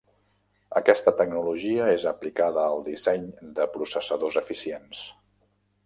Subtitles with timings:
[0.79, 5.09] Aquesta tecnologia és aplicada al disseny de processadors eficients.